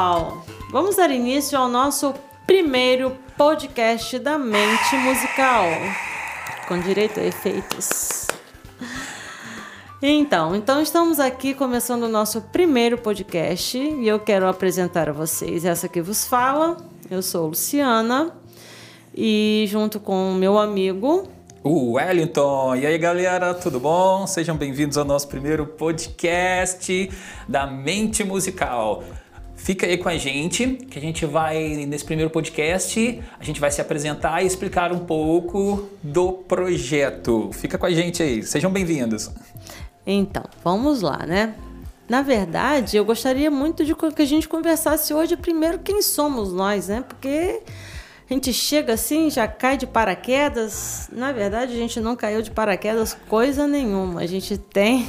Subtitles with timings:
[0.00, 0.42] pessoal!
[0.70, 2.14] Vamos dar início ao nosso
[2.46, 5.64] primeiro podcast da Mente Musical,
[6.66, 8.26] com direito a efeitos.
[10.02, 15.66] Então, então estamos aqui começando o nosso primeiro podcast e eu quero apresentar a vocês
[15.66, 16.78] essa que vos fala.
[17.10, 18.32] Eu sou Luciana
[19.14, 21.28] e junto com meu amigo
[21.62, 22.74] o Wellington.
[22.76, 24.26] E aí, galera, tudo bom?
[24.26, 27.10] Sejam bem-vindos ao nosso primeiro podcast
[27.46, 29.04] da Mente Musical.
[29.62, 33.70] Fica aí com a gente, que a gente vai, nesse primeiro podcast, a gente vai
[33.70, 37.50] se apresentar e explicar um pouco do projeto.
[37.52, 39.30] Fica com a gente aí, sejam bem-vindos.
[40.06, 41.54] Então, vamos lá, né?
[42.08, 46.88] Na verdade, eu gostaria muito de que a gente conversasse hoje primeiro quem somos nós,
[46.88, 47.04] né?
[47.06, 47.60] Porque
[48.30, 51.10] a gente chega assim, já cai de paraquedas.
[51.12, 54.22] Na verdade, a gente não caiu de paraquedas coisa nenhuma.
[54.22, 55.06] A gente tem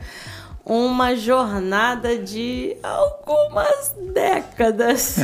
[0.64, 5.18] uma jornada de algumas décadas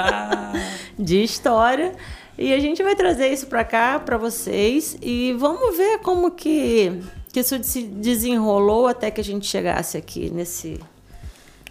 [0.98, 1.94] de história.
[2.36, 7.02] E a gente vai trazer isso para cá para vocês e vamos ver como que,
[7.32, 10.80] que isso se desenrolou até que a gente chegasse aqui nesse,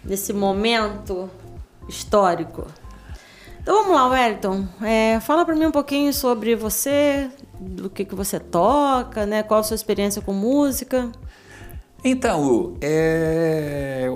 [0.04, 1.30] nesse momento
[1.88, 2.66] histórico.
[3.62, 4.66] Então vamos lá, Wellington.
[4.82, 9.42] É, fala para mim um pouquinho sobre você, do que, que você toca, né?
[9.42, 11.10] Qual a sua experiência com música?
[12.04, 14.10] Então, é...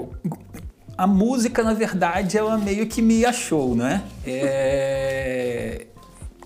[0.96, 4.02] a música, na verdade, ela meio que me achou, né?
[4.26, 5.86] É...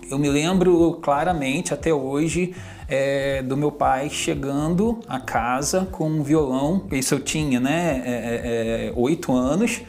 [0.09, 2.55] Eu me lembro claramente, até hoje,
[2.87, 6.87] é, do meu pai chegando a casa com um violão.
[6.91, 8.01] Isso eu tinha, né?
[8.05, 9.81] É, é, é, oito anos.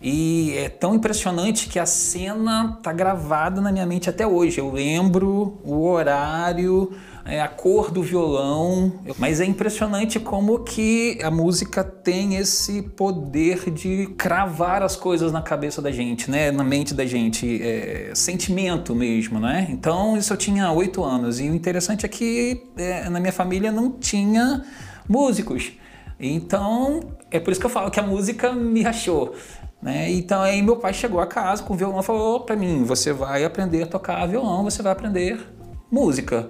[0.00, 4.58] E é tão impressionante que a cena tá gravada na minha mente até hoje.
[4.58, 6.92] Eu lembro o horário,
[7.26, 13.70] é, a cor do violão, mas é impressionante como que a música tem esse poder
[13.70, 16.50] de cravar as coisas na cabeça da gente, né?
[16.52, 19.66] Na mente da gente, é, sentimento mesmo, né?
[19.70, 23.72] Então isso eu tinha oito anos e o interessante é que é, na minha família
[23.72, 24.64] não tinha
[25.08, 25.72] músicos.
[26.20, 27.00] Então
[27.30, 29.34] é por isso que eu falo que a música me achou.
[29.82, 30.10] Né?
[30.12, 33.12] Então aí meu pai chegou a casa com o violão e falou para mim, você
[33.12, 35.38] vai aprender a tocar violão, você vai aprender
[35.90, 36.48] música.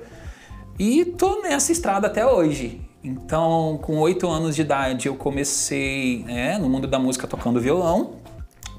[0.79, 2.81] E tô nessa estrada até hoje.
[3.03, 8.17] Então, com oito anos de idade, eu comecei né, no mundo da música tocando violão,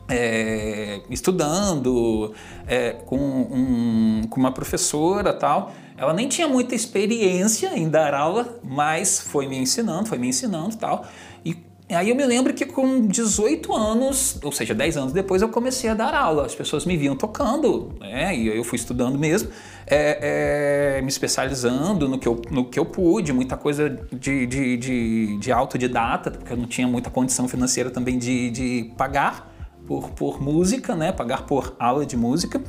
[0.10, 2.34] é, estudando
[2.68, 5.72] é, com, um, com uma professora tal.
[5.98, 10.76] Ela nem tinha muita experiência em dar aula, mas foi me ensinando, foi me ensinando
[10.76, 11.06] tal.
[11.44, 11.58] E
[11.90, 15.90] Aí eu me lembro que com 18 anos, ou seja, 10 anos depois, eu comecei
[15.90, 16.46] a dar aula.
[16.46, 18.36] As pessoas me viam tocando, né?
[18.36, 19.50] E eu fui estudando mesmo,
[19.86, 24.78] é, é, me especializando no que, eu, no que eu pude, muita coisa de, de,
[24.78, 29.56] de, de autodidata, porque eu não tinha muita condição financeira também de, de pagar
[29.86, 31.14] por, por música, né?
[31.14, 32.62] Pagar por aula de música.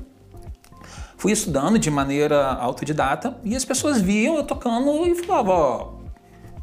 [1.17, 5.98] Fui estudando de maneira autodidata e as pessoas viam eu tocando e falavam, ó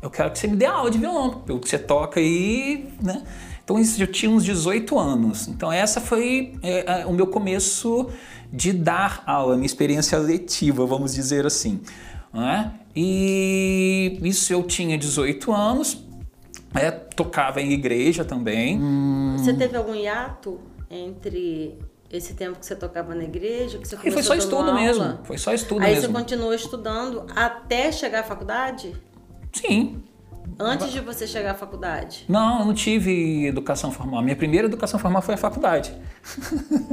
[0.02, 3.24] eu quero que você me dê aula de violão, pelo que você toca aí, né?
[3.64, 5.48] Então isso eu tinha uns 18 anos.
[5.48, 8.10] Então essa foi é, é, o meu começo
[8.54, 11.82] de dar aula, minha experiência letiva, vamos dizer assim.
[12.32, 12.72] Né?
[12.96, 16.06] E isso eu tinha 18 anos,
[16.76, 18.80] é, tocava em igreja também.
[19.38, 21.80] Você teve algum hiato entre
[22.12, 24.74] esse tempo que você tocava na igreja, que você começou Foi só estudo aula?
[24.74, 25.20] mesmo.
[25.24, 26.06] Foi só estudo Aí mesmo.
[26.06, 28.96] Aí você continuou estudando até chegar à faculdade?
[29.56, 30.02] Sim.
[30.60, 32.26] Antes de você chegar à faculdade?
[32.30, 34.22] Não, eu não tive educação formal.
[34.22, 35.94] Minha primeira educação formal foi a faculdade.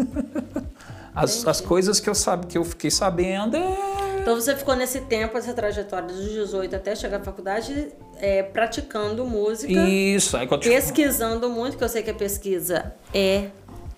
[1.15, 4.03] as, as coisas que eu, sabe, que eu fiquei sabendo é...
[4.23, 9.27] Então você ficou nesse tempo, essa trajetória dos 18 até chegar à faculdade, é, praticando
[9.27, 9.73] música.
[9.73, 10.37] Isso.
[10.37, 13.49] Aí, quando pesquisando muito, que eu sei que a pesquisa é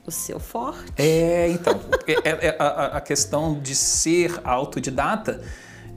[0.07, 0.93] o seu forte.
[0.97, 1.79] É, então.
[2.09, 5.43] é, é, é a, a questão de ser autodidata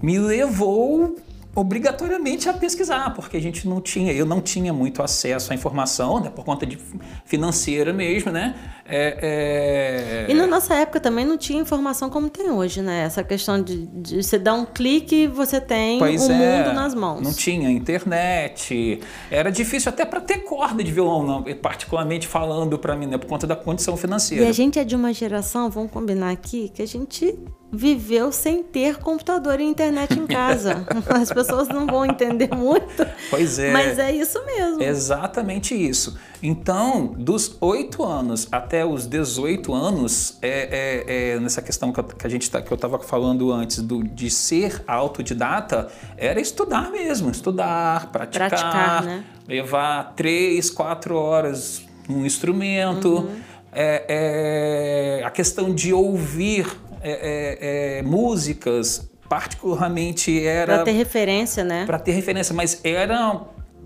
[0.02, 1.16] me levou
[1.56, 6.20] obrigatoriamente a pesquisar, porque a gente não tinha, eu não tinha muito acesso à informação,
[6.20, 6.78] né, por conta de
[7.26, 8.56] financeira mesmo, né?
[8.86, 10.32] É, é...
[10.32, 13.04] E na nossa época também não tinha informação como tem hoje, né?
[13.04, 16.74] Essa questão de, de você dar um clique e você tem o um é, mundo
[16.74, 17.22] nas mãos.
[17.22, 22.96] Não tinha internet, era difícil até para ter corda de violão, não, particularmente falando para
[22.96, 24.46] mim, né, por conta da condição financeira.
[24.46, 27.38] E a gente é de uma geração, vamos combinar aqui, que a gente
[27.72, 30.86] viveu sem ter computador e internet em casa.
[31.10, 33.06] As pessoas não vão entender muito.
[33.30, 33.72] Pois é.
[33.72, 34.82] Mas é isso mesmo.
[34.82, 36.18] Exatamente isso.
[36.42, 42.30] Então, dos 8 anos até os 18 anos, é, é, é nessa questão que, a
[42.30, 48.12] gente tá, que eu estava falando antes do, de ser autodidata, era estudar mesmo, estudar,
[48.12, 49.24] praticar, praticar né?
[49.48, 53.18] levar 3, 4 horas um instrumento.
[53.18, 56.66] Uhum é, é, a questão de ouvir
[57.02, 60.76] é, é, é músicas, particularmente era.
[60.76, 61.86] Para ter referência, né?
[61.86, 63.42] Para ter referência, mas era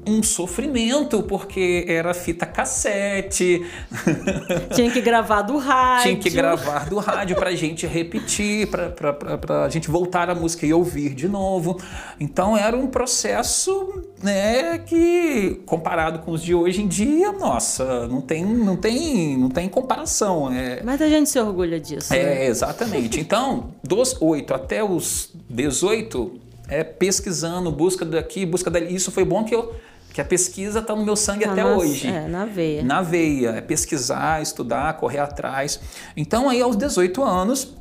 [0.05, 3.65] um sofrimento, porque era fita cassete.
[4.73, 6.03] Tinha que gravar do rádio.
[6.03, 10.65] Tinha que gravar do rádio para a gente repetir, para a gente voltar a música
[10.65, 11.79] e ouvir de novo.
[12.19, 18.21] Então era um processo né, que, comparado com os de hoje em dia, nossa, não
[18.21, 20.51] tem, não tem, não tem comparação.
[20.51, 20.81] É...
[20.83, 22.13] Mas a gente se orgulha disso.
[22.13, 22.45] É, né?
[22.45, 23.19] exatamente.
[23.19, 28.95] Então, dos 8 até os 18, é pesquisando, busca daqui, busca dali.
[28.95, 29.75] Isso foi bom que eu
[30.13, 32.07] que a pesquisa está no meu sangue tá até hoje.
[32.07, 32.83] É, na veia.
[32.83, 33.51] Na veia.
[33.51, 35.79] É pesquisar, estudar, correr atrás.
[36.15, 37.73] Então, aí aos 18 anos,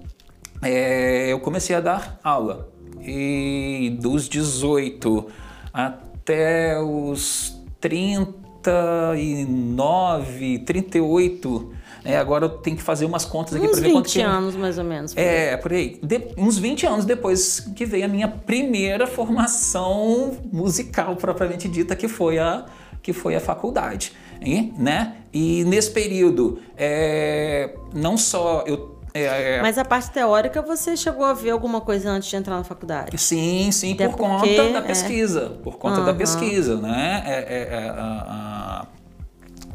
[0.62, 2.68] é, eu comecei a dar aula.
[3.02, 5.26] E dos 18
[5.72, 11.72] até os 39, 38,
[12.04, 14.78] é, agora eu tenho que fazer umas contas aqui para ver quanto 20 anos, mais
[14.78, 15.14] ou menos.
[15.14, 15.98] Por é, por aí.
[16.02, 22.08] De, uns 20 anos depois que veio a minha primeira formação musical propriamente dita, que
[22.08, 22.64] foi a,
[23.02, 24.12] que foi a faculdade.
[24.40, 24.72] Hein?
[24.78, 25.16] Né?
[25.32, 31.24] E nesse período, é, não só eu é, é, Mas a parte teórica você chegou
[31.24, 33.16] a ver alguma coisa antes de entrar na faculdade?
[33.18, 34.82] Sim, sim, Até por porque, conta da é.
[34.82, 35.58] pesquisa.
[35.62, 36.06] Por conta uhum.
[36.06, 37.22] da pesquisa, né?
[37.26, 38.59] É, é, é a, a,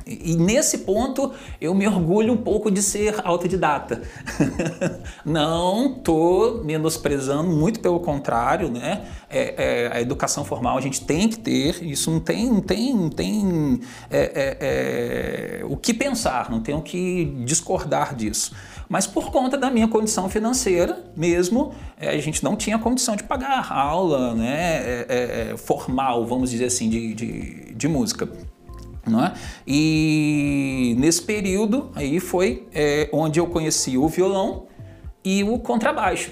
[0.06, 4.04] e nesse ponto eu me orgulho um pouco de ser autodidata.
[5.25, 9.06] não estou menosprezando, muito pelo contrário, né?
[9.28, 12.94] É, é, a educação formal a gente tem que ter, isso não tem, não tem,
[12.94, 13.80] não tem
[14.12, 18.54] é, é, é o que pensar, não tem o que discordar disso.
[18.88, 23.24] Mas por conta da minha condição financeira mesmo, é, a gente não tinha condição de
[23.24, 28.30] pagar aula né, formal, vamos dizer assim, de, de, de música.
[29.07, 29.34] É?
[29.68, 34.66] E nesse período aí foi é, onde eu conheci o violão
[35.24, 36.31] e o contrabaixo.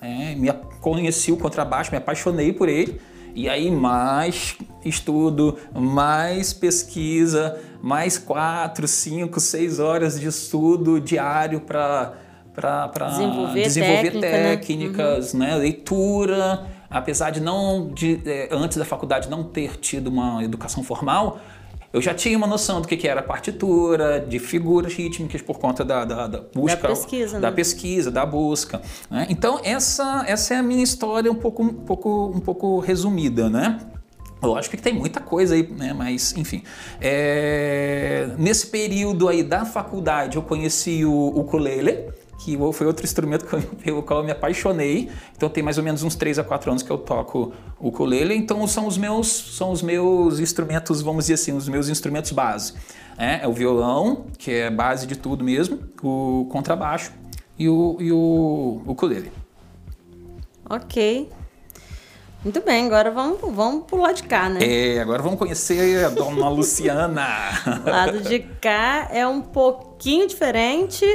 [0.00, 3.00] É, me conheci o contrabaixo, me apaixonei por ele.
[3.34, 12.14] E aí mais estudo, mais pesquisa, mais quatro, cinco, seis horas de estudo diário para
[12.54, 14.56] para desenvolver, desenvolver técnica, né?
[14.56, 15.46] técnicas, né?
[15.46, 15.52] Uhum.
[15.54, 15.58] né?
[15.58, 16.66] leitura.
[16.88, 21.40] Apesar de não de, é, antes da faculdade não ter tido uma educação formal,
[21.94, 26.04] eu já tinha uma noção do que era partitura, de figuras rítmicas por conta da,
[26.04, 27.56] da, da busca, da pesquisa, da, né?
[27.56, 28.82] pesquisa, da busca.
[29.08, 29.28] Né?
[29.30, 33.78] Então essa, essa é a minha história um pouco, um pouco, um pouco resumida, né?
[34.42, 35.92] Lógico que tem muita coisa aí, né?
[35.92, 36.64] Mas, enfim.
[37.00, 38.28] É...
[38.38, 42.10] Nesse período aí da faculdade, eu conheci o ukulele,
[42.44, 43.46] que foi outro instrumento
[43.82, 45.10] pelo qual eu me apaixonei.
[45.34, 48.34] Então tem mais ou menos uns 3 a 4 anos que eu toco o ukulele.
[48.34, 52.74] Então são os meus, são os meus instrumentos, vamos dizer assim, os meus instrumentos base.
[53.16, 57.12] É, é o violão, que é base de tudo mesmo, o contrabaixo
[57.58, 59.32] e o, e o ukulele.
[60.68, 61.30] Ok.
[62.42, 64.58] Muito bem, agora vamos, vamos pro lado de cá, né?
[64.62, 67.26] É, agora vamos conhecer a dona Luciana.
[67.86, 71.06] o lado de cá é um pouquinho diferente,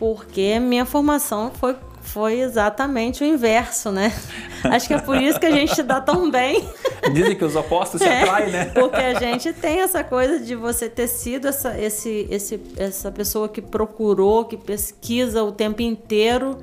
[0.00, 4.10] porque minha formação foi, foi exatamente o inverso, né?
[4.64, 6.66] Acho que é por isso que a gente dá tão bem.
[7.12, 8.64] Dizem que os opostos se é, atraem, né?
[8.72, 13.46] Porque a gente tem essa coisa de você ter sido essa, esse, esse, essa pessoa
[13.46, 16.56] que procurou, que pesquisa o tempo inteiro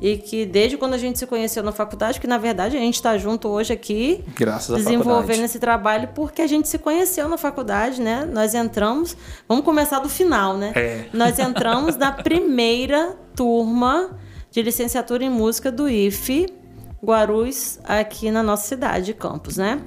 [0.00, 2.94] e que desde quando a gente se conheceu na faculdade, que na verdade a gente
[2.94, 8.00] está junto hoje aqui, Graças desenvolvendo esse trabalho porque a gente se conheceu na faculdade,
[8.00, 8.28] né?
[8.32, 9.16] Nós entramos,
[9.46, 10.72] vamos começar do final, né?
[10.74, 11.04] É.
[11.12, 14.18] Nós entramos na primeira turma
[14.50, 16.46] de licenciatura em música do IFE
[17.04, 19.80] Guarulhos, aqui na nossa cidade, Campos, né?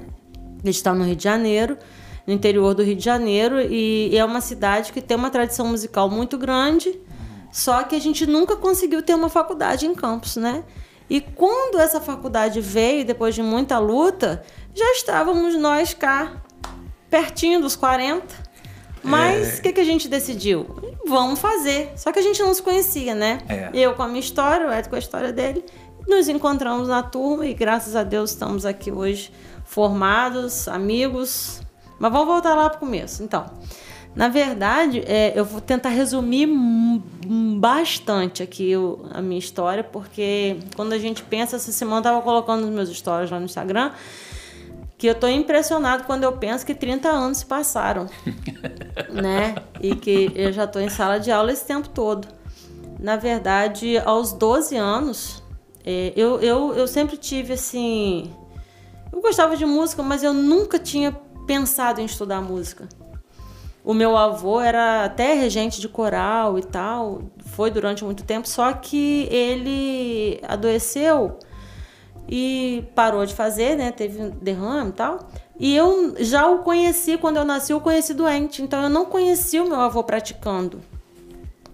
[0.63, 1.77] A gente está no Rio de Janeiro,
[2.25, 6.10] no interior do Rio de Janeiro, e é uma cidade que tem uma tradição musical
[6.10, 7.00] muito grande
[7.53, 10.63] só que a gente nunca conseguiu ter uma faculdade em campus, né?
[11.07, 14.43] E quando essa faculdade veio, depois de muita luta,
[14.74, 16.41] já estávamos nós cá,
[17.12, 18.25] pertinho dos 40.
[19.03, 19.62] Mas o é...
[19.62, 20.65] que, que a gente decidiu?
[21.05, 21.93] Vamos fazer.
[21.95, 23.38] Só que a gente não se conhecia, né?
[23.48, 23.69] É.
[23.72, 25.63] Eu com a minha história, o Ed com a história dele.
[26.07, 29.31] Nos encontramos na turma e graças a Deus estamos aqui hoje
[29.63, 31.62] formados, amigos.
[32.00, 33.22] Mas vamos voltar lá para o começo.
[33.22, 33.45] Então,
[34.15, 36.48] na verdade, é, eu vou tentar resumir
[37.58, 38.74] bastante aqui
[39.12, 43.32] a minha história, porque quando a gente pensa, essa semana estava colocando nos meus stories
[43.32, 43.91] lá no Instagram,
[45.00, 48.08] que eu estou impressionado quando eu penso que 30 anos se passaram,
[49.12, 49.55] né?
[49.82, 52.27] E que eu já estou em sala de aula esse tempo todo.
[53.00, 55.43] Na verdade, aos 12 anos,
[55.84, 58.32] é, eu, eu, eu sempre tive assim.
[59.12, 61.12] Eu gostava de música, mas eu nunca tinha
[61.48, 62.88] pensado em estudar música.
[63.83, 68.71] O meu avô era até regente de coral e tal, foi durante muito tempo, só
[68.71, 71.37] que ele adoeceu
[72.29, 73.91] e parou de fazer, né?
[73.91, 75.19] Teve um derrame e tal.
[75.59, 78.61] E eu já o conheci, quando eu nasci, eu conheci doente.
[78.61, 80.79] Então eu não conheci o meu avô praticando.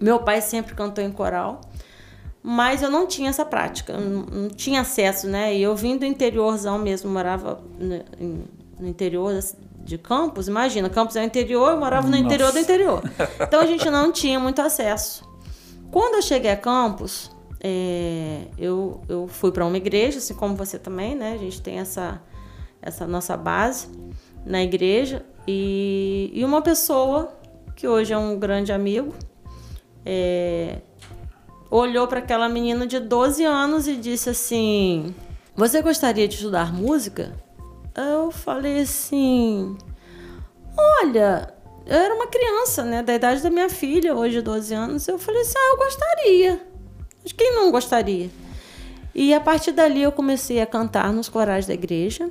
[0.00, 1.60] Meu pai sempre cantou em coral,
[2.42, 5.54] mas eu não tinha essa prática, não, tinha acesso, né?
[5.54, 7.60] E eu vim do interiorzão mesmo, morava
[8.78, 9.38] no interior
[9.82, 12.24] de Campos, imagina, Campos é o interior, eu morava no Nossa.
[12.24, 13.02] interior do interior.
[13.40, 15.28] Então a gente não tinha muito acesso.
[15.90, 20.78] Quando eu cheguei a Campos, é, eu, eu fui para uma igreja, assim como você
[20.78, 21.32] também, né?
[21.34, 22.22] A gente tem essa,
[22.80, 23.88] essa nossa base
[24.44, 25.24] na igreja.
[25.46, 27.32] E, e uma pessoa,
[27.74, 29.14] que hoje é um grande amigo,
[30.04, 30.78] é,
[31.70, 35.14] olhou para aquela menina de 12 anos e disse assim:
[35.54, 37.32] Você gostaria de estudar música?
[37.94, 39.76] Eu falei assim:
[40.76, 41.52] Olha,
[41.86, 45.08] eu era uma criança, né, da idade da minha filha, hoje 12 anos.
[45.08, 46.66] Eu falei assim: Ah, eu gostaria.
[47.22, 48.30] Mas quem não gostaria?
[49.14, 52.30] E a partir dali eu comecei a cantar nos corais da igreja.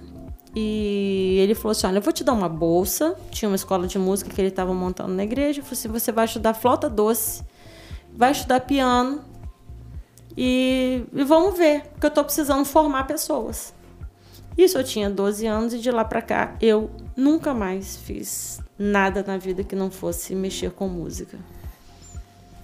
[0.56, 3.16] E ele falou assim: Olha, eu vou te dar uma bolsa.
[3.30, 5.60] Tinha uma escola de música que ele estava montando na igreja.
[5.60, 7.44] Eu falei assim: Você vai estudar flauta doce,
[8.13, 9.24] vai estudar piano.
[10.38, 13.74] E, e vamos ver, porque eu estou precisando formar pessoas.
[14.60, 19.24] Isso eu tinha 12 anos e de lá para cá eu nunca mais fiz nada
[19.25, 21.39] na vida que não fosse mexer com música.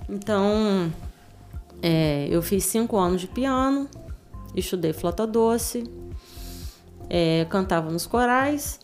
[0.10, 0.92] Então,
[1.82, 3.90] é, eu fiz cinco anos de piano,
[4.54, 5.90] estudei flauta doce,
[7.10, 8.78] é, cantava nos corais.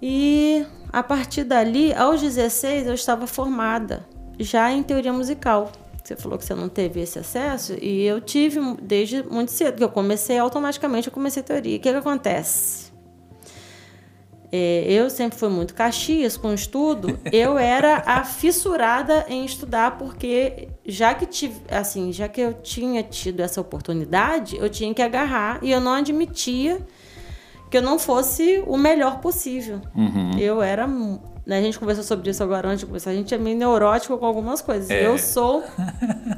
[0.00, 5.70] E a partir dali, aos 16, eu estava formada já em teoria musical.
[6.10, 9.84] Você falou que você não teve esse acesso e eu tive desde muito cedo, que
[9.84, 11.76] eu comecei automaticamente, eu comecei teoria.
[11.76, 12.90] O que, que acontece?
[14.50, 20.68] É, eu sempre fui muito caxias com estudo, eu era a fissurada em estudar, porque
[20.84, 25.60] já que, tive, assim, já que eu tinha tido essa oportunidade, eu tinha que agarrar
[25.62, 26.84] e eu não admitia
[27.70, 29.80] que eu não fosse o melhor possível.
[29.94, 30.36] Uhum.
[30.36, 30.88] Eu era.
[31.50, 33.10] Né, a gente conversou sobre isso agora antes de começar.
[33.10, 34.88] A gente é meio neurótico com algumas coisas.
[34.88, 35.04] É.
[35.04, 35.64] Eu sou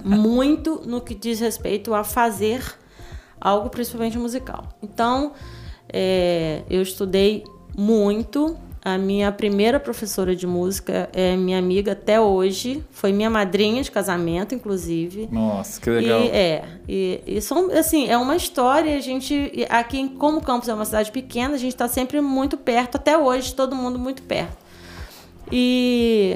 [0.02, 2.64] muito no que diz respeito a fazer
[3.38, 4.66] algo, principalmente musical.
[4.82, 5.32] Então,
[5.92, 7.44] é, eu estudei
[7.76, 8.56] muito.
[8.82, 12.82] A minha primeira professora de música é minha amiga até hoje.
[12.90, 15.28] Foi minha madrinha de casamento, inclusive.
[15.30, 16.22] Nossa, que legal.
[16.22, 16.64] E, é.
[16.88, 18.96] E, e são, assim, é uma história.
[18.96, 22.96] A gente, aqui, como Campos é uma cidade pequena, a gente está sempre muito perto.
[22.96, 24.61] Até hoje, todo mundo muito perto.
[25.52, 26.34] E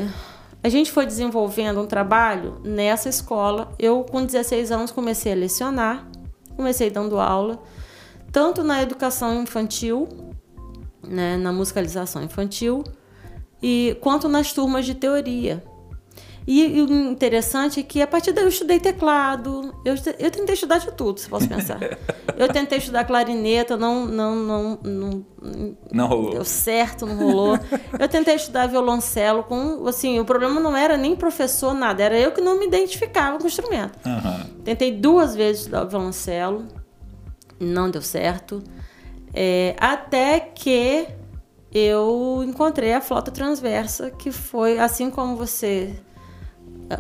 [0.62, 3.72] a gente foi desenvolvendo um trabalho nessa escola.
[3.78, 6.06] Eu, com 16 anos, comecei a lecionar.
[6.54, 7.62] Comecei dando aula,
[8.32, 10.08] tanto na educação infantil
[11.06, 12.84] né, na musicalização infantil,
[13.62, 15.62] e quanto nas turmas de teoria.
[16.46, 20.54] E, e, o interessante é que a partir daí eu estudei teclado, eu, eu tentei
[20.54, 21.80] estudar de tudo, se posso pensar.
[22.38, 25.26] eu tentei estudar clarineta, não, não, não, não,
[25.92, 26.30] não rolou.
[26.30, 27.58] deu certo, não rolou.
[27.98, 32.30] eu tentei estudar violoncelo, com, assim, o problema não era nem professor, nada, era eu
[32.30, 33.98] que não me identificava com o instrumento.
[34.06, 34.62] Uhum.
[34.62, 36.64] Tentei duas vezes estudar violoncelo,
[37.58, 38.62] não deu certo.
[39.34, 41.08] É, até que
[41.72, 45.94] eu encontrei a flauta transversa, que foi assim como você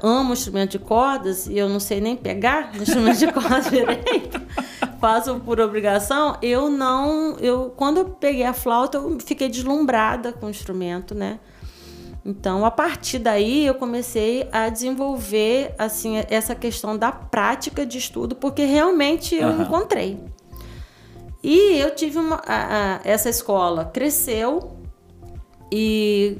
[0.02, 4.40] ama o instrumento de cordas e eu não sei nem pegar instrumento de cordas direito,
[5.00, 10.46] faço por obrigação, eu não, eu quando eu peguei a flauta eu fiquei deslumbrada com
[10.46, 11.38] o instrumento, né?
[12.28, 18.34] Então, a partir daí eu comecei a desenvolver assim essa questão da prática de estudo,
[18.34, 19.62] porque realmente eu uhum.
[19.62, 20.18] encontrei.
[21.40, 22.42] E eu tive uma.
[22.44, 24.76] A, a, essa escola cresceu
[25.70, 26.38] e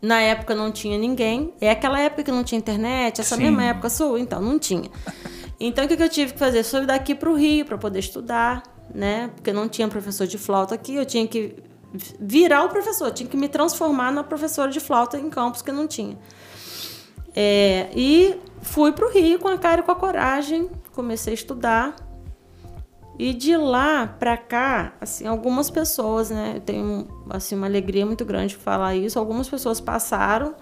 [0.00, 1.52] na época não tinha ninguém.
[1.60, 3.44] É aquela época que não tinha internet, essa Sim.
[3.44, 4.90] mesma época sua, então não tinha.
[5.58, 6.62] Então o que, que eu tive que fazer?
[6.62, 8.62] Fui daqui para o Rio para poder estudar,
[8.94, 9.30] né?
[9.34, 11.56] Porque não tinha professor de flauta aqui, eu tinha que
[12.20, 15.86] virar o professor, tinha que me transformar na professora de flauta em campos que não
[15.86, 16.18] tinha.
[17.34, 21.34] É, e fui para o Rio com a cara e com a coragem, comecei a
[21.34, 22.05] estudar.
[23.18, 26.54] E de lá para cá, assim, algumas pessoas, né?
[26.56, 29.18] Eu tenho assim uma alegria muito grande de falar isso.
[29.18, 30.54] Algumas pessoas passaram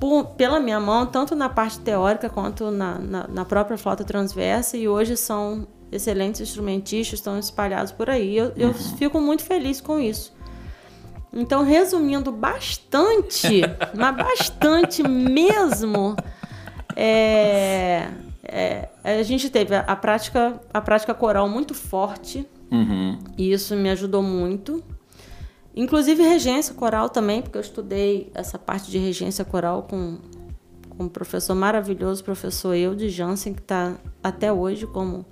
[0.00, 4.76] por, pela minha mão, tanto na parte teórica quanto na, na, na, própria flauta transversa,
[4.76, 8.36] e hoje são excelentes instrumentistas, estão espalhados por aí.
[8.36, 8.74] Eu, eu uhum.
[8.74, 10.34] fico muito feliz com isso.
[11.32, 13.60] Então, resumindo bastante,
[13.94, 16.16] mas bastante mesmo,
[16.96, 18.08] é,
[18.52, 22.46] é, a gente teve a, a, prática, a prática coral muito forte.
[22.70, 23.18] Uhum.
[23.38, 24.84] E isso me ajudou muito.
[25.74, 30.18] Inclusive regência coral também, porque eu estudei essa parte de regência coral com,
[30.90, 35.24] com um professor maravilhoso, professor Eudes Jansen, que está até hoje como,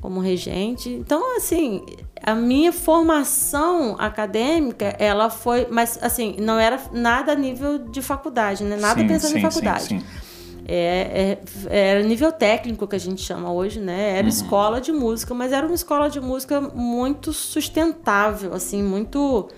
[0.00, 0.90] como regente.
[0.90, 1.86] Então, assim,
[2.20, 5.68] a minha formação acadêmica, ela foi...
[5.70, 8.76] Mas, assim, não era nada a nível de faculdade, né?
[8.76, 9.84] Nada Sim, pensando sim, em faculdade.
[9.84, 10.31] sim, sim.
[10.74, 11.38] É,
[11.68, 14.12] é, era nível técnico que a gente chama hoje, né?
[14.12, 14.16] Uhum.
[14.16, 19.50] Era escola de música, mas era uma escola de música muito sustentável, assim, muito.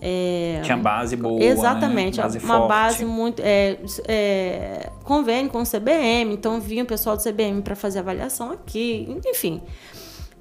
[0.00, 2.24] é, Tinha base boa, Exatamente, né?
[2.24, 2.68] Base uma forte.
[2.68, 3.40] base muito.
[3.40, 8.50] É, é, convênio com o CBM, então vinha o pessoal do CBM para fazer avaliação
[8.50, 9.62] aqui, enfim.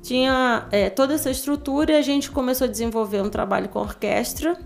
[0.01, 4.57] Tinha é, toda essa estrutura e a gente começou a desenvolver um trabalho com orquestra.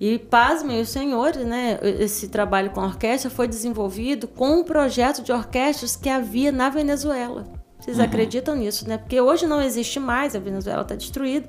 [0.00, 1.78] E pasmem os senhores, né?
[1.82, 6.68] Esse trabalho com a orquestra foi desenvolvido com um projeto de orquestras que havia na
[6.68, 7.44] Venezuela.
[7.78, 8.98] Vocês acreditam nisso, né?
[8.98, 11.48] Porque hoje não existe mais, a Venezuela está destruída.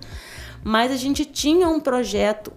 [0.64, 2.52] Mas a gente tinha um projeto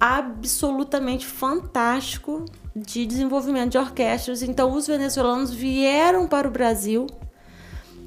[0.00, 4.42] absolutamente fantástico de desenvolvimento de orquestras.
[4.42, 7.06] Então, os venezuelanos vieram para o Brasil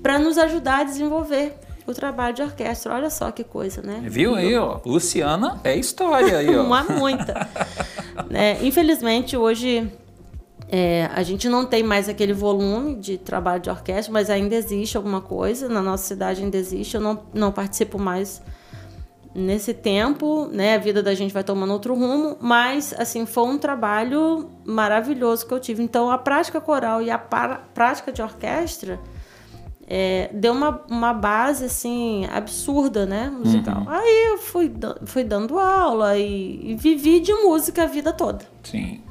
[0.01, 1.57] para nos ajudar a desenvolver
[1.91, 2.93] o trabalho de orquestra.
[2.93, 4.01] Olha só que coisa, né?
[4.05, 4.79] Viu aí, ó?
[4.86, 6.63] Luciana é história aí, ó.
[6.63, 7.48] Não há muita.
[8.29, 9.91] Né, infelizmente, hoje
[10.69, 14.95] é, a gente não tem mais aquele volume de trabalho de orquestra, mas ainda existe
[14.95, 15.67] alguma coisa.
[15.67, 16.95] Na nossa cidade ainda existe.
[16.95, 18.41] Eu não, não participo mais
[19.36, 20.75] nesse tempo, né?
[20.75, 25.53] A vida da gente vai tomando outro rumo, mas assim foi um trabalho maravilhoso que
[25.53, 25.83] eu tive.
[25.83, 29.00] Então a prática coral e a prática de orquestra
[29.93, 33.83] é, deu uma, uma base assim absurda, né, musical.
[33.89, 34.71] Aí eu fui,
[35.03, 38.45] fui dando aula e, e vivi de música a vida toda.
[38.63, 39.01] Sim.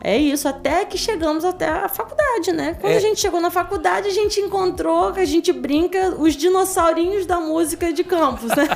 [0.00, 2.76] É isso, até que chegamos até a faculdade, né?
[2.80, 2.96] Quando É.
[2.98, 7.40] a gente chegou na faculdade, a gente encontrou, que a gente brinca, os dinossaurinhos da
[7.40, 8.68] música de campus, né?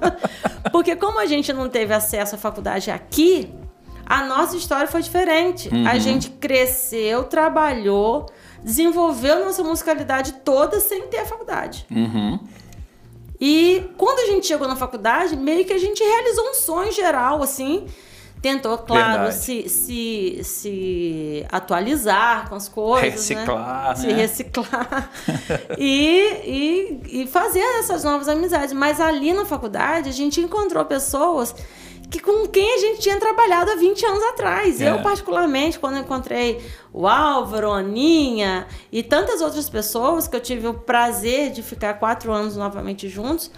[0.72, 3.52] Porque como a gente não teve acesso à faculdade aqui,
[4.08, 5.68] a nossa história foi diferente.
[5.86, 8.26] A gente cresceu, trabalhou,
[8.62, 11.86] desenvolveu nossa musicalidade toda sem ter a faculdade.
[11.90, 12.38] Uhum.
[13.38, 17.42] E quando a gente chegou na faculdade, meio que a gente realizou um sonho geral,
[17.42, 17.86] assim.
[18.40, 23.28] Tentou, claro, se, se, se atualizar com as coisas.
[23.28, 24.12] Reciclar, Se né?
[24.12, 25.10] reciclar.
[25.76, 28.72] e, e, e fazer essas novas amizades.
[28.72, 31.52] Mas ali na faculdade, a gente encontrou pessoas
[32.10, 34.80] que com quem a gente tinha trabalhado há 20 anos atrás.
[34.80, 34.90] É.
[34.90, 36.58] Eu, particularmente, quando encontrei
[36.92, 41.94] o Álvaro, a Aninha e tantas outras pessoas que eu tive o prazer de ficar
[41.94, 43.50] quatro anos novamente juntos,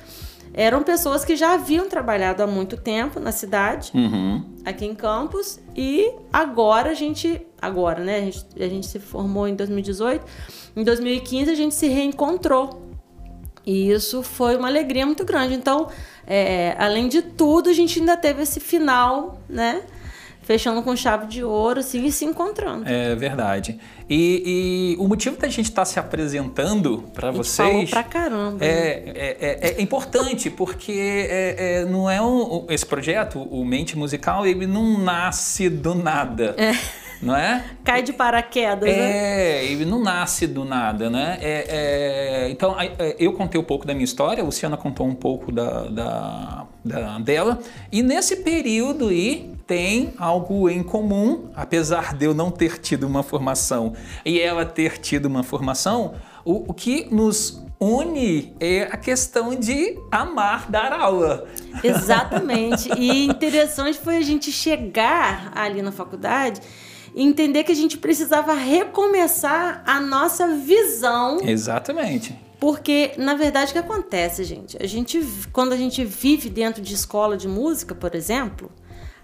[0.52, 4.44] eram pessoas que já haviam trabalhado há muito tempo na cidade, Uhum.
[4.64, 7.40] aqui em Campos, e agora a gente.
[7.62, 8.16] Agora, né?
[8.16, 10.24] A gente, a gente se formou em 2018.
[10.74, 12.89] Em 2015 a gente se reencontrou.
[13.66, 15.54] E isso foi uma alegria muito grande.
[15.54, 15.88] Então,
[16.26, 19.82] é, além de tudo, a gente ainda teve esse final, né?
[20.42, 22.88] Fechando com chave de ouro, assim, e se encontrando.
[22.88, 23.78] É verdade.
[24.08, 27.68] E, e o motivo da gente estar se apresentando para vocês.
[27.70, 28.58] falou pra caramba.
[28.58, 28.66] né?
[28.66, 33.96] É, é, é- é importante porque é, é, não é um, esse projeto, o Mente
[33.96, 36.56] Musical, ele não nasce do nada,
[37.22, 37.64] não é?
[37.84, 39.58] Cai de paraquedas, né?
[39.60, 41.38] É, ele não nasce do nada, né?
[41.40, 41.66] É,
[42.46, 45.52] é, então, é, eu contei um pouco da minha história, a Luciana contou um pouco
[45.52, 47.58] da, da- da- dela,
[47.92, 53.22] e nesse período aí tem algo em comum, apesar de eu não ter tido uma
[53.22, 53.92] formação
[54.24, 59.96] e ela ter tido uma formação, o, o que nos une é a questão de
[60.10, 61.46] amar dar aula.
[61.82, 62.90] Exatamente.
[62.98, 66.60] E interessante foi a gente chegar ali na faculdade
[67.14, 72.38] e entender que a gente precisava recomeçar a nossa visão Exatamente.
[72.58, 74.76] Porque, na verdade, o que acontece, gente?
[74.80, 78.70] A gente, quando a gente vive dentro de escola de música, por exemplo,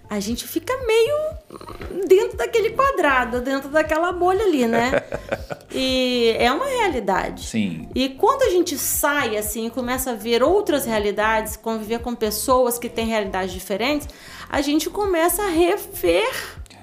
[0.09, 5.03] a gente fica meio dentro daquele quadrado, dentro daquela bolha ali, né?
[5.79, 7.45] E é uma realidade.
[7.45, 7.89] Sim.
[7.95, 12.79] E quando a gente sai assim e começa a ver outras realidades, conviver com pessoas
[12.79, 14.09] que têm realidades diferentes,
[14.49, 16.33] a gente começa a rever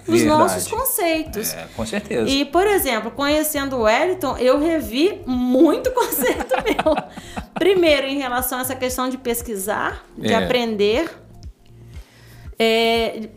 [0.07, 0.27] os Verdade.
[0.39, 1.53] nossos conceitos.
[1.53, 2.29] É, com certeza.
[2.29, 6.95] E, por exemplo, conhecendo o Wellington, eu revi muito conceito meu.
[7.53, 10.35] Primeiro, em relação a essa questão de pesquisar, de É.
[10.35, 11.09] aprender,
[12.59, 13.29] é,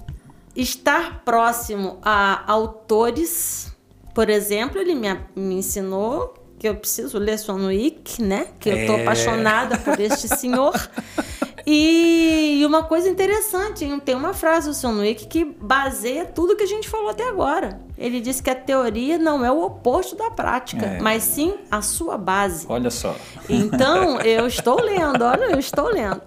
[0.55, 3.73] estar próximo a autores.
[4.15, 8.49] Por exemplo, ele me, me ensinou que eu preciso ler Swanwick, né?
[8.59, 9.03] Que eu tô É.
[9.03, 10.73] apaixonada por este senhor.
[11.69, 16.89] E, uma coisa interessante, tem uma frase do Swanwick que baseia tudo que a gente
[16.89, 17.81] falou até agora.
[17.99, 21.01] Ele disse que a teoria não é o oposto da prática, É.
[21.01, 22.67] mas sim a sua base.
[22.69, 23.17] Olha só.
[23.49, 26.21] Então, eu estou lendo, olha, eu estou lendo.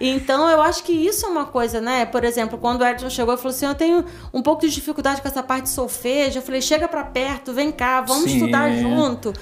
[0.00, 2.06] Então, eu acho que isso é uma coisa, né?
[2.06, 5.20] Por exemplo, quando o Edson chegou e falou assim: Eu tenho um pouco de dificuldade
[5.20, 6.38] com essa parte de solfejo.
[6.38, 8.36] Eu falei: Chega para perto, vem cá, vamos Sim.
[8.36, 9.32] estudar junto.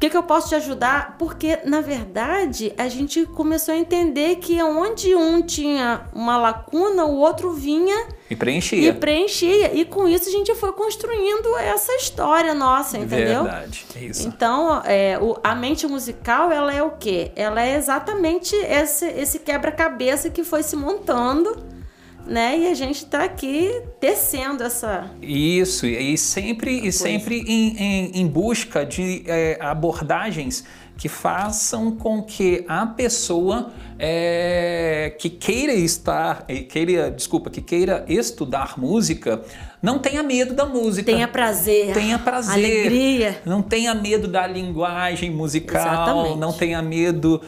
[0.00, 1.16] O que, que eu posso te ajudar?
[1.18, 7.18] Porque, na verdade, a gente começou a entender que onde um tinha uma lacuna, o
[7.18, 8.88] outro vinha E preenchia.
[8.88, 9.74] e preenchia.
[9.74, 13.42] E com isso a gente foi construindo essa história nossa, entendeu?
[13.44, 14.26] Verdade, é isso.
[14.26, 17.30] Então, é, o- a mente musical, ela é o quê?
[17.36, 21.54] Ela é exatamente esse, esse quebra-cabeça que foi se montando,
[22.26, 22.58] né?
[22.58, 25.10] E a gente tá aqui tecendo essa...
[25.22, 30.64] Isso, e sempre, e sempre em, em, em busca de é, abordagens
[30.96, 38.02] que façam com que a pessoa é, que queira estar, eh, queira, desculpa, que queira
[38.08, 39.42] estudar música,
[39.82, 41.10] não tenha medo da música.
[41.10, 42.52] Tenha prazer, Tenha prazer.
[42.52, 43.42] alegria.
[43.44, 46.38] Não tenha medo da linguagem musical, Exatamente.
[46.38, 47.42] não tenha medo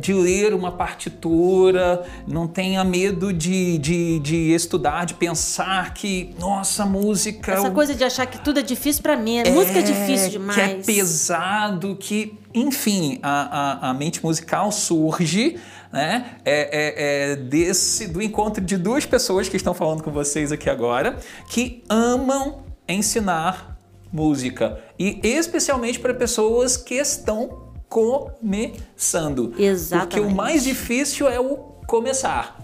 [0.00, 6.84] de ler uma partitura, não tenha medo de, de, de estudar, de pensar que, nossa,
[6.84, 7.52] música.
[7.52, 9.42] Essa coisa de achar que tudo é difícil pra mim.
[9.50, 10.54] música é difícil demais.
[10.54, 15.56] Que é pesado, que, enfim, a, a, a mente musical surge.
[15.94, 16.38] Né?
[16.44, 20.68] É, é- é desse do encontro de duas pessoas que estão falando com vocês aqui
[20.68, 21.16] agora,
[21.48, 23.78] que amam ensinar
[24.12, 29.48] música e especialmente para pessoas que estão começando.
[29.50, 30.34] Porque o Exatamente.
[30.34, 32.60] mais difícil é o começar.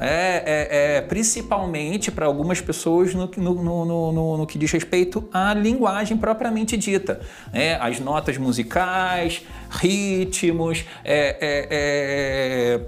[0.00, 5.52] É, é- é principalmente para algumas pessoas no, no- no- no que diz respeito à
[5.54, 7.20] linguagem propriamente dita.
[7.52, 7.74] né?
[7.80, 12.80] As notas musicais, ritmos, é, é- é,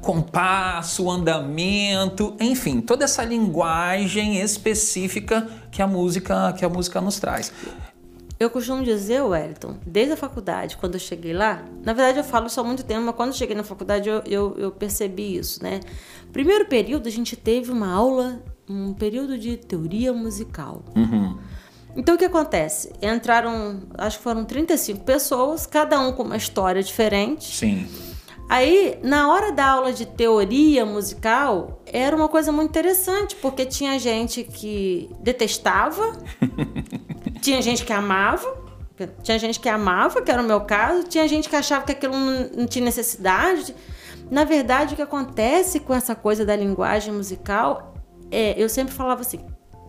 [0.00, 7.52] compasso, andamento, enfim, toda essa linguagem específica que a música, que a música nos traz.
[8.42, 12.48] Eu costumo dizer, Wellington, desde a faculdade, quando eu cheguei lá, na verdade eu falo
[12.48, 15.62] isso há muito tempo, mas quando eu cheguei na faculdade eu, eu, eu percebi isso,
[15.62, 15.78] né?
[16.32, 20.82] Primeiro período a gente teve uma aula, um período de teoria musical.
[20.96, 21.38] Uhum.
[21.94, 22.92] Então o que acontece?
[23.00, 27.44] Entraram, acho que foram 35 pessoas, cada um com uma história diferente.
[27.44, 27.86] Sim.
[28.48, 33.98] Aí, na hora da aula de teoria musical, era uma coisa muito interessante, porque tinha
[33.98, 36.18] gente que detestava,
[37.42, 38.56] tinha gente que amava,
[39.22, 42.16] tinha gente que amava, que era o meu caso, tinha gente que achava que aquilo
[42.16, 43.74] não, não tinha necessidade.
[44.30, 47.94] Na verdade, o que acontece com essa coisa da linguagem musical
[48.30, 49.40] é, eu sempre falava assim,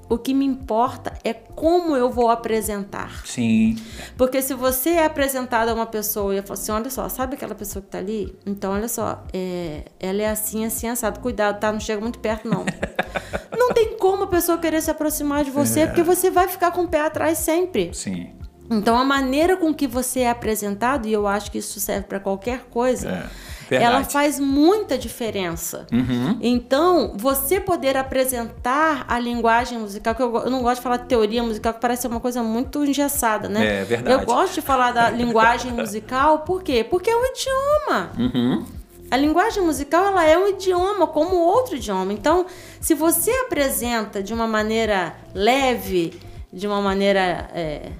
[0.09, 3.25] o que me importa é como eu vou apresentar.
[3.25, 3.77] Sim.
[4.17, 7.35] Porque se você é apresentado a uma pessoa e eu falo assim, olha só, sabe
[7.35, 8.37] aquela pessoa que tá ali?
[8.45, 11.19] Então, olha só, é, ela é assim, assim, assado.
[11.19, 11.71] Cuidado, tá?
[11.71, 12.65] Não chega muito perto, não.
[13.75, 15.86] não tem como a pessoa querer se aproximar de você, É.
[15.88, 17.89] porque você vai ficar com o pé atrás sempre.
[17.93, 18.29] Sim.
[18.71, 22.19] Então, a maneira com que você é apresentado, e eu acho que isso serve para
[22.19, 23.29] qualquer coisa, É,
[23.69, 23.93] verdade.
[23.93, 25.86] ela faz muita diferença.
[25.91, 26.38] Uhum.
[26.41, 31.05] Então, você poder apresentar a linguagem musical, que eu, eu não gosto de falar de
[31.07, 33.81] teoria musical, que parece ser uma coisa muito engessada, né?
[33.81, 34.21] É, verdade.
[34.21, 36.86] Eu gosto de falar da linguagem musical, por quê?
[36.89, 38.12] Porque é um idioma.
[38.17, 38.65] Uhum.
[39.13, 42.12] A linguagem musical ela é um idioma como outro idioma.
[42.12, 42.47] Então,
[42.82, 46.19] se você apresenta de uma maneira leve,
[46.52, 47.91] de uma maneira é,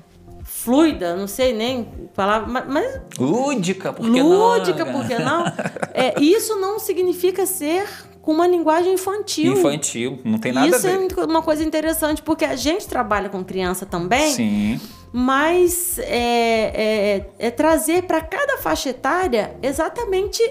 [0.43, 4.28] fluida, não sei nem falar, ma- mas, Lúdica, por que não?
[4.28, 5.43] lúdica, por que não?
[5.93, 7.88] É, isso não significa ser
[8.19, 9.54] com uma linguagem infantil.
[9.54, 11.12] Infantil, não tem nada Isso a ver.
[11.15, 14.82] é uma coisa interessante, porque a gente trabalha com criança também, Sim.
[15.15, 20.41] Mas é, é- é trazer para cada faixa etária exatamente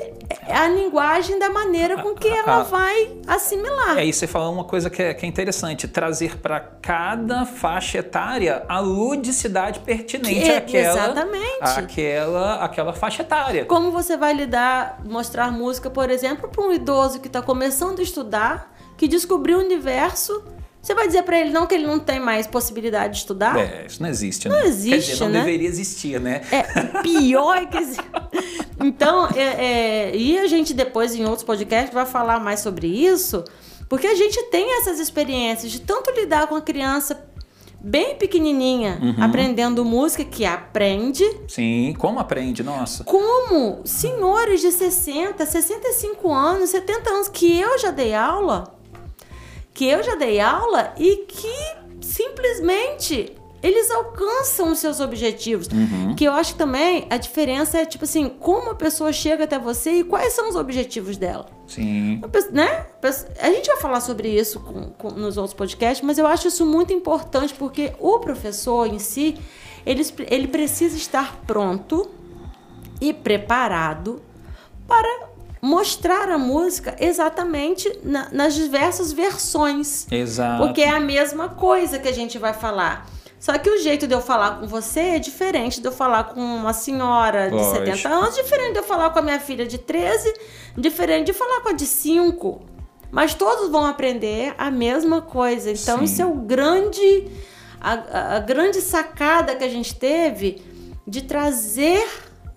[0.48, 3.96] a linguagem da maneira com que ela vai assimilar.
[3.96, 7.98] E aí você falou uma coisa que é, que é interessante, trazer para cada faixa
[7.98, 11.58] etária a ludicidade pertinente Que- àquela, exatamente.
[11.62, 13.64] àquela, àquela faixa etária.
[13.64, 18.02] Como você vai lidar, mostrar música, por exemplo, para um idoso que está começando a
[18.02, 20.44] estudar, que descobriu o universo.
[20.82, 23.56] Você vai dizer para ele não que ele não tem mais possibilidade de estudar?
[23.56, 24.62] É, isso não existe, Não né?
[24.62, 25.38] Quer existe, dizer, não né?
[25.40, 26.42] deveria existir, né?
[26.50, 26.62] É
[27.02, 27.78] pior que.
[27.78, 28.00] esse-
[28.82, 33.44] Então, é, é, e a gente depois em outros podcasts vai falar mais sobre isso,
[33.88, 37.28] porque a gente tem essas experiências de tanto lidar com a criança
[37.80, 39.22] bem pequenininha, Uhum.
[39.24, 42.62] aprendendo música, que aprende, Sim, como aprende?
[42.64, 43.04] Nossa.
[43.04, 48.72] como senhores de 60, 65 anos, 70 anos, que eu já dei aula,
[49.74, 51.52] que eu já dei aula e que
[52.00, 55.68] simplesmente eles alcançam os seus objetivos.
[56.16, 59.56] Que eu acho que também a diferença é, tipo assim, como a pessoa chega até
[59.56, 61.46] você e quais são os objetivos dela.
[61.68, 62.20] Sim.
[62.32, 62.86] Pessoa- Né?
[63.40, 66.66] A gente vai falar sobre isso com- com- nos outros podcasts, mas eu acho isso
[66.66, 69.36] muito importante porque o professor em si,
[69.86, 72.10] ele, ele precisa estar pronto
[73.00, 74.20] e preparado
[74.88, 75.28] para
[75.62, 80.06] mostrar a música exatamente na, nas diversas versões.
[80.10, 80.62] Exato.
[80.66, 83.06] Porque é a mesma coisa que a gente vai falar.
[83.38, 86.40] Só que o jeito de eu falar com você é diferente de eu falar com
[86.40, 87.86] uma senhora de Lógico.
[87.86, 90.32] 70 anos, diferente de eu falar com a minha filha de 13,
[90.76, 92.62] diferente de falar com a de 5.
[93.10, 95.70] Mas todos vão aprender a mesma coisa.
[95.70, 96.04] Então, Sim.
[96.04, 97.28] isso é o grande.
[97.80, 100.62] A, a- a grande sacada que a gente teve
[101.06, 102.04] de trazer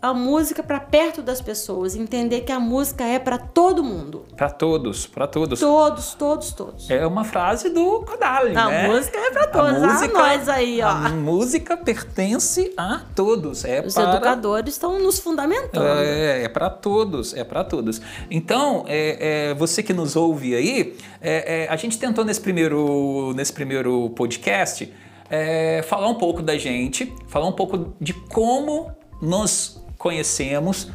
[0.09, 4.25] a música para perto das pessoas, entender que a música é para todo mundo.
[4.35, 5.59] Para todos, para todos.
[5.59, 6.89] Todos, todos, todos.
[6.89, 8.87] É uma frase do Kodali, A né?
[8.87, 9.83] música é pra todos.
[9.83, 10.87] Ah, nós aí, ó.
[10.87, 13.65] A música pertence a todos.
[13.65, 15.85] É Os para educadores estão nos fundamentando.
[15.85, 18.01] É, é para todos, é para todos.
[18.29, 23.33] Então, é, é, você que nos ouve aí, é, é, a gente tentou nesse primeiro,
[23.35, 24.91] nesse primeiro podcast
[25.29, 28.91] é, falar um pouco da gente, falar um pouco de como
[29.21, 30.87] nos conhecemos,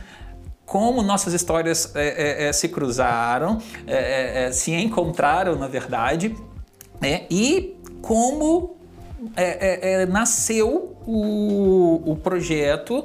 [0.64, 6.36] como nossas histórias é, é, é, se cruzaram, é, é, se encontraram, na verdade,
[7.28, 8.76] e como
[10.08, 13.04] nasceu o, o projeto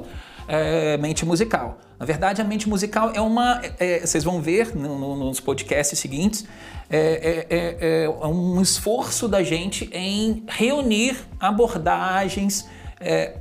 [1.00, 1.78] Mente Musical.
[1.98, 3.60] Na verdade, a Mente Musical é uma.
[3.80, 6.44] é, vocês vão ver no- no- nos podcasts seguintes,
[6.88, 12.64] é- é- é um esforço da gente em reunir abordagens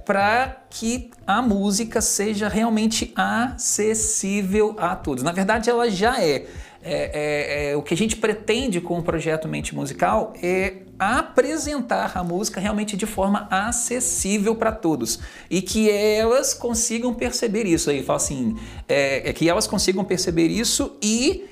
[0.06, 5.24] para que a música seja realmente acessível a todos.
[5.24, 6.46] Na verdade, ela já é.
[6.88, 12.12] É, é, é, o que a gente pretende com o projeto Mente Musical é apresentar
[12.16, 18.04] a música realmente de forma acessível para todos e que elas consigam perceber isso aí,
[18.04, 18.56] fala assim,
[18.88, 21.46] é, é que elas consigam perceber isso e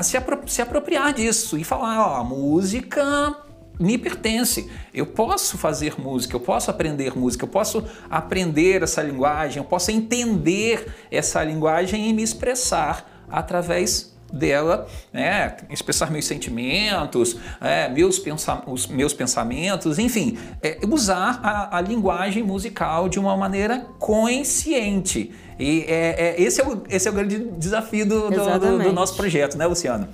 [0.00, 3.36] se, apro- se apropriar disso e falar, ó, a música
[3.78, 4.70] me pertence.
[4.94, 9.90] Eu posso fazer música, eu posso aprender música, eu posso aprender essa linguagem, eu posso
[9.90, 18.62] entender essa linguagem e me expressar através dela, né, expressar meus sentimentos, é, meus, pensa
[18.66, 25.32] os meus pensamentos, enfim, é, usar a, a linguagem musical de uma maneira consciente.
[25.58, 28.92] E é, é- esse, é o, esse é o grande desafio do, do- do- do
[28.94, 30.08] nosso projeto, né, Luciano?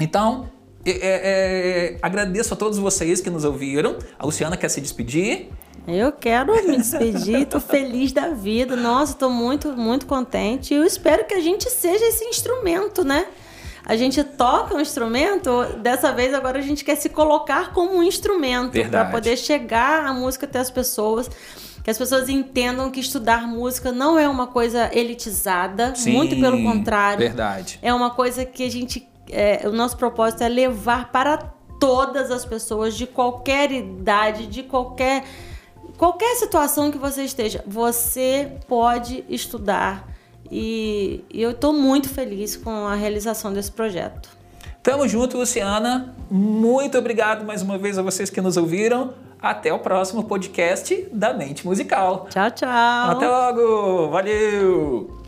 [0.00, 0.48] Então,
[0.90, 3.96] é- é- agradeço a todos vocês que nos ouviram.
[4.18, 5.48] A Luciana quer se despedir.
[5.86, 8.74] Eu quero me despedir, tô feliz da vida.
[8.74, 10.72] Nossa, tô muito, muito contente.
[10.72, 13.26] E eu espero que a gente seja esse instrumento, né?
[13.84, 15.50] A gente toca um instrumento,
[15.82, 20.12] dessa vez agora a gente quer se colocar como um instrumento para poder chegar a
[20.14, 21.30] música até as pessoas.
[21.82, 27.18] Que as pessoas entendam que estudar música não é uma coisa elitizada, muito pelo contrário.
[27.18, 27.78] Verdade.
[27.82, 29.06] É uma coisa que a gente.
[29.30, 31.38] É, o nosso propósito é levar para
[31.78, 35.24] todas as pessoas de qualquer idade, de qualquer.
[35.96, 40.08] Qualquer situação que você esteja, você pode estudar.
[40.50, 44.28] E, e eu estou muito feliz com a realização desse projeto.
[44.82, 46.14] Tamo junto, Luciana.
[46.30, 49.14] Muito obrigado mais uma vez a vocês que nos ouviram.
[49.40, 52.26] Até o próximo podcast da Mente Musical.
[52.30, 53.10] Tchau, tchau.
[53.10, 54.10] Até logo!
[54.10, 55.23] Valeu!